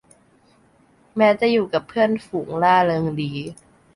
[1.17, 3.31] แม้จะอยู่กับเพื่อนฝูงร่าเริงดี